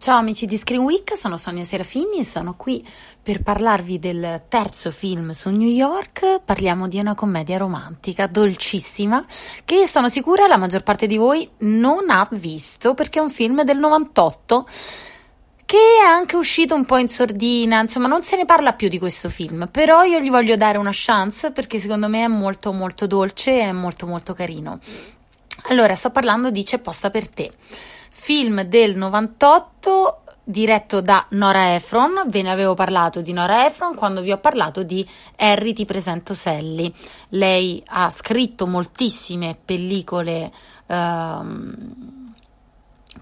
[0.00, 2.82] Ciao amici di Screen Week, sono Sonia Serafini e sono qui
[3.22, 6.40] per parlarvi del terzo film su New York.
[6.42, 9.22] Parliamo di una commedia romantica dolcissima
[9.62, 13.62] che sono sicura la maggior parte di voi non ha visto perché è un film
[13.62, 14.66] del 98
[15.66, 18.98] che è anche uscito un po' in sordina, insomma non se ne parla più di
[18.98, 23.06] questo film, però io gli voglio dare una chance perché secondo me è molto molto
[23.06, 24.78] dolce e molto molto carino.
[25.64, 27.52] Allora, sto parlando di C'è posta per te
[28.22, 34.20] film del 98 diretto da Nora Ephron, ve ne avevo parlato di Nora Ephron quando
[34.20, 36.92] vi ho parlato di Harry ti presento Sally.
[37.30, 40.52] Lei ha scritto moltissime pellicole
[40.86, 42.19] ehm,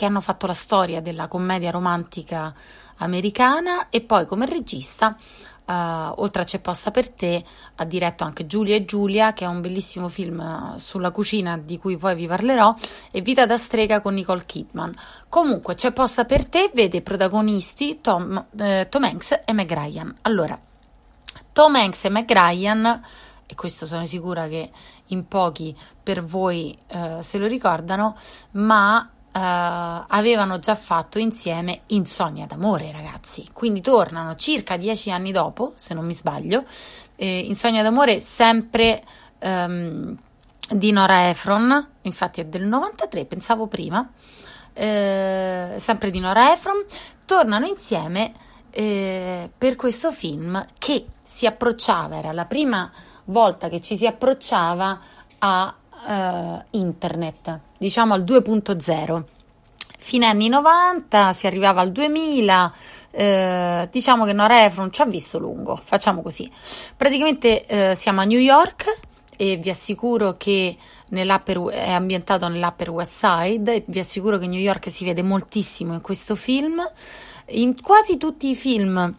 [0.00, 2.54] che hanno fatto la storia della commedia romantica
[2.96, 5.14] americana e poi come regista
[5.70, 7.44] Uh, oltre a C'è posta per te,
[7.76, 11.78] ha diretto anche Giulia e Giulia, che è un bellissimo film eh, sulla cucina di
[11.78, 12.74] cui poi vi parlerò,
[13.12, 14.92] e Vita da strega con Nicole Kidman.
[15.28, 20.12] Comunque, C'è posta per te vede protagonisti Tom, eh, Tom Hanks e Meg Ryan.
[20.22, 20.58] Allora,
[21.52, 23.02] Tom Hanks e Meg Ryan,
[23.46, 24.70] e questo sono sicura che
[25.08, 28.16] in pochi per voi eh, se lo ricordano,
[28.52, 29.38] ma Uh,
[30.08, 33.48] avevano già fatto insieme Insonnia d'amore, ragazzi.
[33.52, 36.64] Quindi tornano circa dieci anni dopo, se non mi sbaglio.
[37.14, 39.02] Eh, Insonnia d'amore sempre
[39.40, 40.16] um,
[40.68, 44.08] di Nora Ephron, infatti è del 93, pensavo prima.
[44.72, 46.84] Eh, sempre di Nora Ephron,
[47.24, 48.32] tornano insieme
[48.70, 52.90] eh, per questo film che si approcciava, era la prima
[53.26, 55.00] volta che ci si approcciava
[55.38, 55.74] a
[56.06, 59.22] uh, internet, diciamo al 2.0.
[59.98, 62.74] Fine anni 90, si arrivava al 2000,
[63.10, 66.50] eh, diciamo che Nora ci ha visto lungo, facciamo così.
[66.96, 69.00] Praticamente eh, siamo a New York
[69.36, 70.76] e vi assicuro che
[71.10, 76.34] è ambientato nell'Upper West Side, vi assicuro che New York si vede moltissimo in questo
[76.34, 76.80] film.
[77.48, 79.14] In quasi tutti i film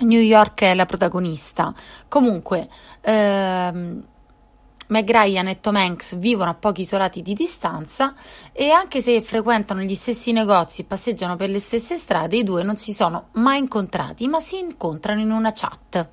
[0.00, 1.74] New York è la protagonista.
[2.08, 2.68] Comunque,
[3.02, 4.02] ehm,
[4.88, 8.14] Meg Ryan e Tom Hanks vivono a pochi isolati di distanza
[8.52, 12.62] e anche se frequentano gli stessi negozi e passeggiano per le stesse strade, i due
[12.62, 16.08] non si sono mai incontrati, ma si incontrano in una chat,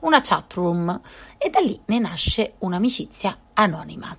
[0.00, 1.00] una chat room,
[1.38, 4.16] e da lì ne nasce un'amicizia anonima.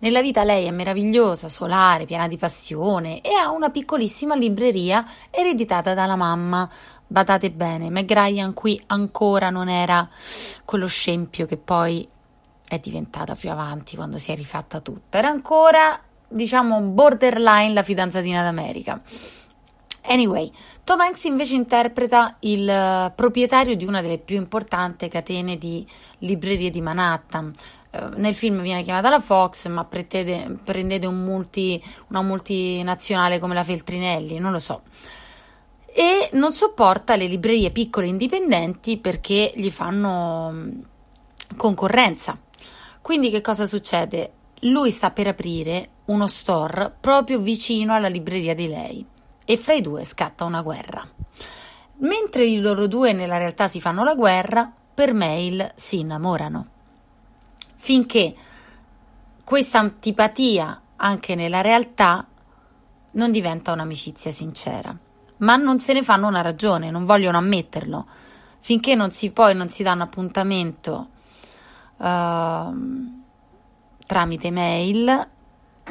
[0.00, 5.94] Nella vita lei è meravigliosa, solare, piena di passione e ha una piccolissima libreria ereditata
[5.94, 6.68] dalla mamma.
[7.06, 10.06] Badate bene, Meg Ryan qui ancora non era
[10.64, 12.06] quello scempio che poi
[12.74, 15.18] è diventata più avanti quando si è rifatta tutta.
[15.18, 18.98] Era ancora, diciamo, borderline la fidanzatina d'America.
[20.06, 20.50] Anyway,
[20.82, 25.86] Tom Hanks invece interpreta il uh, proprietario di una delle più importanti catene di
[26.20, 27.52] librerie di Manhattan.
[27.90, 33.52] Uh, nel film viene chiamata la Fox, ma prendete, prendete un multi, una multinazionale come
[33.52, 34.80] la Feltrinelli, non lo so.
[35.84, 40.80] E non sopporta le librerie piccole indipendenti perché gli fanno mm,
[41.56, 42.38] concorrenza.
[43.02, 44.32] Quindi che cosa succede?
[44.60, 49.04] Lui sta per aprire uno store proprio vicino alla libreria di lei
[49.44, 51.04] e fra i due scatta una guerra.
[51.96, 56.66] Mentre i loro due nella realtà si fanno la guerra, per mail si innamorano.
[57.76, 58.34] Finché
[59.42, 62.24] questa antipatia anche nella realtà
[63.12, 64.96] non diventa un'amicizia sincera.
[65.38, 68.06] Ma non se ne fanno una ragione, non vogliono ammetterlo.
[68.60, 71.08] Finché non si, poi non si un appuntamento
[74.06, 75.28] tramite mail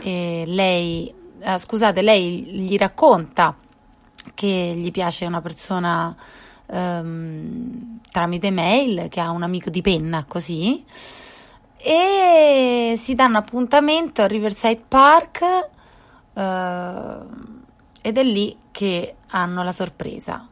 [0.02, 3.56] e lei, uh, scusate, lei gli racconta
[4.34, 6.16] che gli piace una persona
[6.68, 10.84] um, tramite mail, che ha un amico di penna così
[11.78, 15.41] e si danno appuntamento a Riverside Park
[16.34, 16.41] uh,
[18.02, 20.51] ed è lì che hanno la sorpresa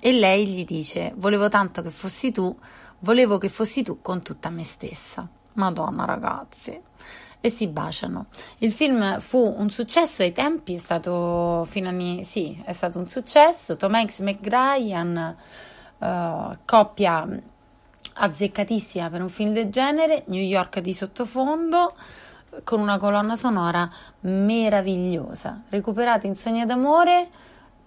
[0.00, 2.56] e lei gli dice volevo tanto che fossi tu
[3.00, 5.28] Volevo che fossi tu con tutta me stessa.
[5.54, 6.80] Madonna, ragazzi.
[7.40, 8.26] E si baciano.
[8.58, 12.24] Il film fu un successo ai tempi, è stato fino anni.
[12.24, 13.76] sì, è stato un successo.
[13.76, 15.36] Tom Hanks McGryan,
[15.98, 17.28] uh, coppia
[18.14, 20.24] azzeccatissima per un film del genere.
[20.26, 21.94] New York di sottofondo.
[22.64, 23.88] con una colonna sonora
[24.20, 25.62] meravigliosa.
[25.68, 27.28] Recuperate Insonnia d'amore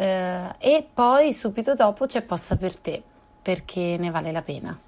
[0.01, 3.03] eh, e poi subito dopo c'è Posta per te,
[3.39, 4.79] perché ne vale la pena.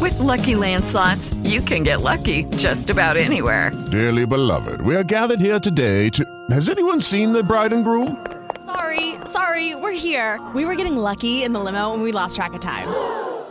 [0.00, 3.72] With lucky landslots, you can get lucky just about anywhere.
[3.90, 6.24] Dearly beloved, we are gathered here today to.
[6.50, 8.24] Has anyone seen the bride and groom?
[8.64, 10.38] Sorry, sorry, we're here.
[10.54, 12.86] We were getting lucky in the limo and we lost track of time.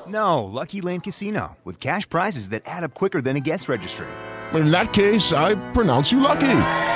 [0.07, 4.07] No, Lucky Land Casino, with cash prizes that add up quicker than a guest registry.
[4.54, 6.95] In that case, I pronounce you lucky.